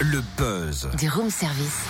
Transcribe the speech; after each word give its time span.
Le 0.00 0.22
buzz. 0.36 0.88
Du 0.96 1.10
room 1.10 1.28
service. 1.28 1.82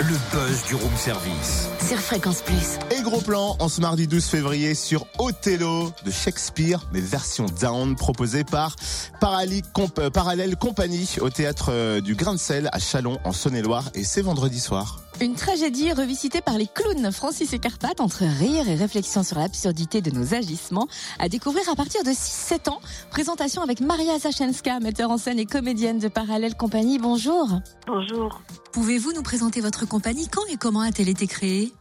Le 0.00 0.16
buzz 0.32 0.64
du 0.66 0.74
room 0.74 0.96
service. 0.96 1.68
Sur 1.86 1.98
Fréquence 2.00 2.42
Plus. 2.42 2.78
Et 2.90 3.00
gros 3.02 3.20
plan 3.20 3.54
en 3.60 3.68
ce 3.68 3.80
mardi 3.80 4.08
12 4.08 4.24
février 4.24 4.74
sur 4.74 5.06
Othello 5.20 5.92
de 6.04 6.10
Shakespeare, 6.10 6.80
mais 6.92 7.00
version 7.00 7.46
down 7.60 7.94
proposée 7.94 8.42
par 8.42 8.74
euh, 9.22 10.10
Parallèle 10.10 10.56
Compagnie 10.56 11.08
au 11.20 11.30
théâtre 11.30 11.68
euh, 11.70 12.00
du 12.00 12.16
Grain 12.16 12.32
de 12.32 12.40
Sel 12.40 12.68
à 12.72 12.80
Chalon 12.80 13.20
en 13.22 13.30
Saône-et-Loire 13.30 13.88
et 13.94 14.02
c'est 14.02 14.22
vendredi 14.22 14.58
soir. 14.58 15.03
Une 15.24 15.36
tragédie 15.36 15.90
revisitée 15.90 16.42
par 16.42 16.58
les 16.58 16.66
clowns 16.66 17.10
Francis 17.10 17.54
et 17.54 17.58
Carpath 17.58 18.02
entre 18.02 18.24
rire 18.24 18.68
et 18.68 18.74
réflexion 18.74 19.22
sur 19.22 19.38
l'absurdité 19.38 20.02
de 20.02 20.10
nos 20.10 20.34
agissements 20.34 20.86
à 21.18 21.30
découvrir 21.30 21.66
à 21.70 21.74
partir 21.74 22.04
de 22.04 22.10
6-7 22.10 22.68
ans. 22.68 22.78
Présentation 23.10 23.62
avec 23.62 23.80
Maria 23.80 24.18
Zachenska, 24.18 24.80
metteur 24.80 25.10
en 25.10 25.16
scène 25.16 25.38
et 25.38 25.46
comédienne 25.46 25.98
de 25.98 26.08
Parallèle 26.08 26.54
Compagnie. 26.56 26.98
Bonjour. 26.98 27.48
Bonjour. 27.86 28.42
Pouvez-vous 28.74 29.14
nous 29.14 29.22
présenter 29.22 29.62
votre 29.62 29.88
compagnie? 29.88 30.28
Quand 30.28 30.44
et 30.52 30.58
comment 30.58 30.80
a-t-elle 30.80 31.08
été 31.08 31.26
créée? 31.26 31.72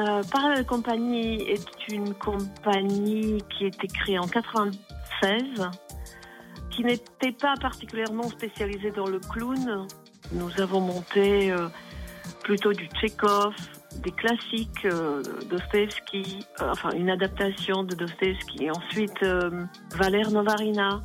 Euh, 0.00 0.24
Parallèle 0.32 0.66
Compagnie 0.66 1.40
est 1.42 1.92
une 1.92 2.14
compagnie 2.14 3.44
qui 3.56 3.66
a 3.66 3.68
été 3.68 3.86
créée 3.86 4.18
en 4.18 4.26
96, 4.26 5.70
qui 6.72 6.82
n'était 6.82 7.30
pas 7.30 7.54
particulièrement 7.60 8.28
spécialisée 8.28 8.90
dans 8.90 9.06
le 9.06 9.20
clown. 9.20 9.86
Nous 10.32 10.50
avons 10.60 10.80
monté 10.80 11.52
euh, 11.52 11.68
plutôt 12.42 12.72
du 12.72 12.86
Tchekhov, 12.86 13.54
des 14.02 14.12
classiques, 14.12 14.84
euh, 14.84 15.22
Dostoevsky, 15.48 16.46
euh, 16.60 16.70
enfin 16.70 16.90
une 16.92 17.10
adaptation 17.10 17.82
de 17.82 17.94
Dostoevsky, 17.94 18.70
ensuite 18.70 19.22
euh, 19.22 19.64
Valère 19.96 20.30
Novarina, 20.30 21.00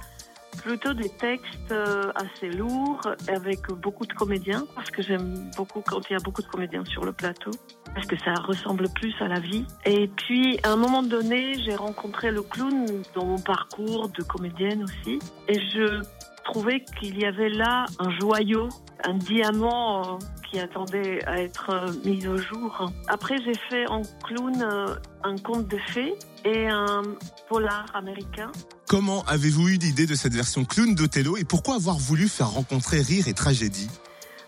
plutôt 0.62 0.94
des 0.94 1.10
textes 1.10 1.72
euh, 1.72 2.12
assez 2.16 2.50
lourds 2.50 3.02
avec 3.28 3.68
beaucoup 3.82 4.06
de 4.06 4.14
comédiens, 4.14 4.64
parce 4.76 4.92
que 4.92 5.02
j'aime 5.02 5.50
beaucoup 5.58 5.82
quand 5.82 6.10
il 6.10 6.14
y 6.14 6.16
a 6.16 6.20
beaucoup 6.24 6.42
de 6.42 6.48
comédiens 6.48 6.86
sur 6.86 7.04
le 7.04 7.12
plateau, 7.12 7.52
parce 7.94 8.06
que 8.08 8.18
ça 8.20 8.34
ressemble 8.34 8.88
plus 8.90 9.14
à 9.20 9.28
la 9.28 9.40
vie. 9.40 9.66
Et 9.86 10.08
puis, 10.08 10.60
à 10.64 10.72
un 10.72 10.76
moment 10.76 11.04
donné, 11.04 11.56
j'ai 11.66 11.76
rencontré 11.76 12.32
le 12.32 12.44
clown 12.44 12.86
dans 13.16 13.26
mon 13.26 13.40
parcours 13.40 14.10
de 14.10 14.24
comédienne 14.24 14.84
aussi, 14.84 15.20
et 15.48 15.60
je 15.60 16.02
trouvais 16.44 16.84
qu'il 17.00 17.20
y 17.20 17.26
avait 17.26 17.50
là 17.50 17.86
un 18.00 18.10
joyau, 18.20 18.70
un 19.04 19.16
diamant 19.16 20.16
euh, 20.16 20.18
qui 20.50 20.60
attendait 20.60 21.24
à 21.26 21.42
être 21.42 21.70
euh, 21.72 21.92
mis 22.06 22.28
au 22.28 22.38
jour. 22.38 22.92
Après, 23.08 23.36
j'ai 23.44 23.56
fait 23.70 23.88
en 23.88 24.02
clown 24.24 24.62
euh, 24.62 24.96
un 25.24 25.38
conte 25.38 25.68
de 25.68 25.78
fées 25.78 26.14
et 26.46 26.68
un 26.68 27.02
polar 27.50 27.86
américain. 27.94 28.52
Comment 28.88 29.24
avez-vous 29.24 29.70
eu 29.70 29.78
l'idée 29.78 30.06
de 30.06 30.16
cette 30.16 30.34
version 30.34 30.66
clown 30.66 30.94
d'Othello 30.96 31.38
et 31.38 31.46
pourquoi 31.46 31.76
avoir 31.76 31.98
voulu 31.98 32.28
faire 32.28 32.52
rencontrer 32.52 33.02
rire 33.02 33.28
et 33.28 33.34
tragédie? 33.34 33.90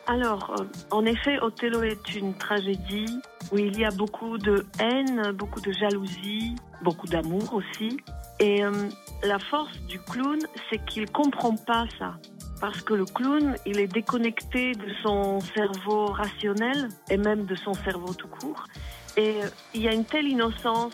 Alors, 0.07 0.55
en 0.91 1.03
effet, 1.05 1.39
Othello 1.41 1.81
est 1.81 2.15
une 2.15 2.35
tragédie 2.35 3.19
où 3.51 3.57
il 3.57 3.75
y 3.79 3.85
a 3.85 3.89
beaucoup 3.89 4.37
de 4.37 4.67
haine, 4.79 5.31
beaucoup 5.31 5.61
de 5.61 5.71
jalousie, 5.71 6.55
beaucoup 6.83 7.07
d'amour 7.07 7.55
aussi. 7.55 7.97
Et 8.39 8.63
euh, 8.63 8.89
la 9.23 9.39
force 9.39 9.77
du 9.87 9.99
clown, 9.99 10.39
c'est 10.69 10.83
qu'il 10.85 11.09
comprend 11.09 11.55
pas 11.55 11.85
ça. 11.97 12.15
Parce 12.59 12.81
que 12.81 12.93
le 12.93 13.05
clown, 13.05 13.55
il 13.65 13.79
est 13.79 13.87
déconnecté 13.87 14.73
de 14.73 14.87
son 15.03 15.39
cerveau 15.39 16.05
rationnel 16.07 16.89
et 17.09 17.17
même 17.17 17.45
de 17.45 17.55
son 17.55 17.73
cerveau 17.73 18.13
tout 18.13 18.27
court. 18.27 18.63
Et 19.17 19.41
euh, 19.41 19.47
il 19.73 19.81
y 19.81 19.87
a 19.87 19.93
une 19.93 20.03
telle 20.03 20.27
innocence 20.27 20.93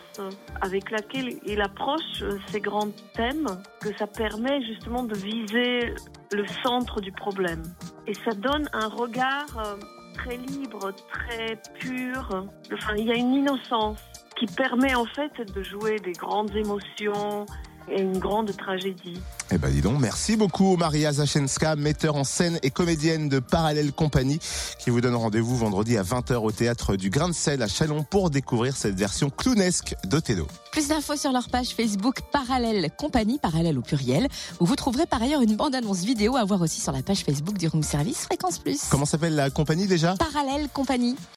avec 0.61 0.91
laquelle 0.91 1.39
il 1.45 1.61
approche 1.61 2.21
euh, 2.21 2.37
ces 2.47 2.61
grands 2.61 2.91
thèmes 3.15 3.47
que 3.79 3.95
ça 3.97 4.05
permet 4.05 4.63
justement 4.63 5.03
de 5.03 5.15
viser 5.15 5.95
le 6.31 6.45
centre 6.63 7.01
du 7.01 7.11
problème. 7.11 7.63
Et 8.05 8.13
ça 8.13 8.31
donne 8.31 8.69
un 8.73 8.87
regard 8.87 9.77
très 10.13 10.37
libre, 10.37 10.91
très 11.11 11.59
pur. 11.79 12.45
Enfin, 12.73 12.93
il 12.97 13.05
y 13.05 13.11
a 13.11 13.15
une 13.15 13.33
innocence 13.33 13.99
qui 14.41 14.47
permet 14.47 14.95
en 14.95 15.05
fait 15.05 15.53
de 15.53 15.61
jouer 15.61 15.99
des 15.99 16.13
grandes 16.13 16.55
émotions 16.55 17.45
et 17.89 18.01
une 18.01 18.17
grande 18.17 18.55
tragédie. 18.57 19.19
Eh 19.51 19.57
ben 19.57 19.69
dis 19.69 19.81
donc, 19.81 19.99
merci 19.99 20.35
beaucoup 20.35 20.77
Maria 20.77 21.11
Zachenska, 21.11 21.75
metteur 21.75 22.15
en 22.15 22.23
scène 22.23 22.57
et 22.63 22.71
comédienne 22.71 23.29
de 23.29 23.37
Parallèle 23.37 23.91
Compagnie, 23.91 24.39
qui 24.79 24.89
vous 24.89 24.99
donne 24.99 25.13
rendez-vous 25.13 25.55
vendredi 25.55 25.95
à 25.95 26.03
20h 26.03 26.37
au 26.37 26.51
théâtre 26.51 26.95
du 26.95 27.11
Grain 27.11 27.29
de 27.29 27.33
Sel 27.33 27.61
à 27.61 27.67
Chalon 27.67 28.03
pour 28.03 28.31
découvrir 28.31 28.75
cette 28.75 28.95
version 28.95 29.29
clownesque 29.29 29.95
d'Othello. 30.05 30.47
Plus 30.71 30.87
d'infos 30.87 31.17
sur 31.17 31.31
leur 31.31 31.49
page 31.49 31.69
Facebook 31.69 32.21
Parallèle 32.31 32.89
Compagnie, 32.97 33.37
parallèle 33.39 33.77
au 33.77 33.81
pluriel, 33.81 34.27
où 34.59 34.65
vous 34.65 34.75
trouverez 34.75 35.05
par 35.05 35.21
ailleurs 35.21 35.41
une 35.41 35.55
bande-annonce 35.55 36.03
vidéo 36.03 36.35
à 36.35 36.45
voir 36.45 36.61
aussi 36.61 36.81
sur 36.81 36.93
la 36.93 37.03
page 37.03 37.19
Facebook 37.19 37.57
du 37.57 37.67
Room 37.67 37.83
Service 37.83 38.25
Fréquence 38.25 38.57
Plus. 38.57 38.85
Comment 38.89 39.05
s'appelle 39.05 39.35
la 39.35 39.51
compagnie 39.51 39.85
déjà? 39.85 40.15
Parallèle 40.15 40.67
Compagnie. 40.73 41.15